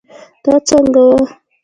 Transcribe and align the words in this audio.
دا 0.43 0.55
څنګه 0.67 1.01
وه 1.07 1.19